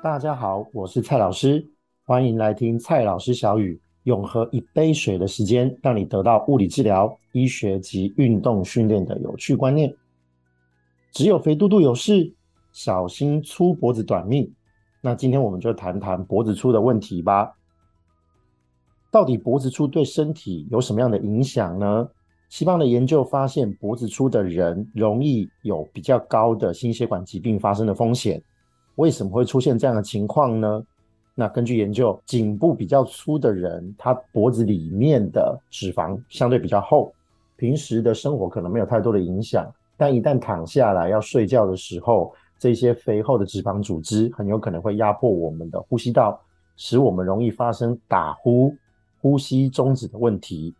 [0.00, 1.68] 大家好，我是蔡老师，
[2.04, 9.92] 欢迎来听蔡老师小语，用喝一杯水的时间，让你得到物理治疗、医学及运动训练的有趣观念。
[11.10, 12.32] 只有肥嘟嘟有事，
[12.72, 14.48] 小心粗脖子短命。
[15.00, 17.52] 那今天我们就谈谈脖子粗的问题吧。
[19.10, 22.08] 到底脖子粗对身体有什么样的影响呢？
[22.48, 28.40] 西方的研究发现，脖子粗的人容易有比较高的心血管疾病发生的风险。
[28.98, 30.84] 为什么会出现这样的情况呢？
[31.32, 37.12] 那根据研究，颈部比较粗的人，他脖子里面的脂肪相对比较厚，
[37.56, 46.40] 平时的生活可能没有太多的影响，但一旦躺下来要睡觉的时候，这些肥厚的脂肪组织很有可能会压迫我们的呼吸道，
[46.76, 48.74] 使我们容易发生打呼、
[49.20, 50.74] 呼吸中止的问题。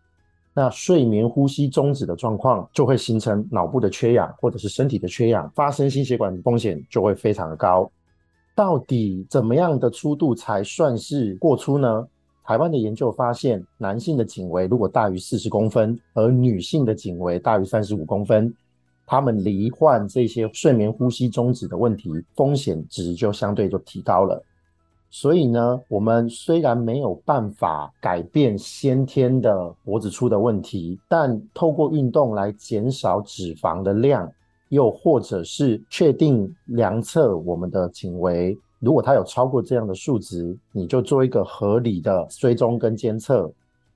[0.52, 7.88] 那睡眠呼吸中止的状况就会形成脑部的缺氧，或者是身体的缺氧，发生心血管风险就会非常的高。
[8.58, 12.04] 到底怎么样的粗度才算是过粗呢？
[12.42, 18.52] 台湾的研究发现，男性的颈围如果大于四十公分，而女性的颈围大于三十五公分，
[19.06, 24.42] 他们罹患这些睡眠呼吸中止的问题，风险值就相对就提高了。
[25.08, 34.28] 所以呢，我们虽然没有办法改变先天的脖子粗的问题，但透过运动来减少脂肪的量，
[34.68, 43.50] 又或者是确定量测我们的颈围，如果它有超过这样的数值，你就做一个合理的追踪跟监测，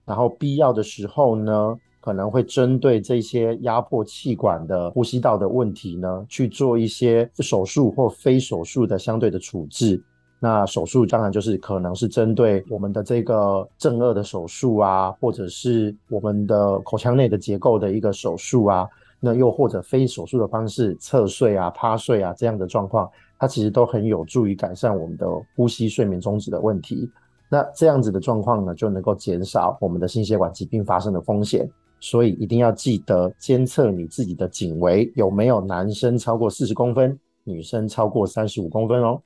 [0.04, 10.02] 然后必要的时候呢，可能会针对这些压迫气管的呼吸道的问题呢，去做一些手术或非手术的相对的处置。
[10.40, 18.88] 那手术当然就是可能是针对我们的这个正颚的手术啊，或者是我们的口腔内的结构的一个手术啊，
[19.24, 27.08] 那又或者非手术的方式侧睡啊、趴睡啊这样的状况，它其实都很有助于改善我们的呼吸睡眠中止的问题。
[27.48, 31.70] 那这样子的状况呢，就能够减少我们的心血管疾病发生的风险。
[32.00, 39.22] 所以一定要记得监测你自己的颈围有没有男生超过四十公分，女生超过三十五公分哦。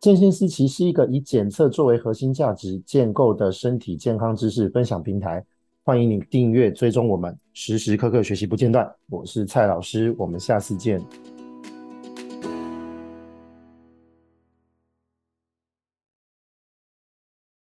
[0.00, 5.44] 健先思齐是一个以检测作为核心价值建构的身体健康知识分享平台，
[5.88, 8.86] 欢迎你订阅追踪我们，时时刻刻学习不间断。
[9.08, 11.02] 我是蔡老师，我们下次见。